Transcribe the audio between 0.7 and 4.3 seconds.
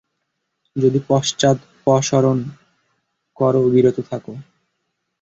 যদি পশ্চাদপসরণ কর ও বিরত থাক।